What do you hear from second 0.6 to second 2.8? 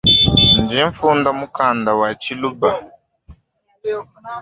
Ndinfunda mukanda wa tshiluba.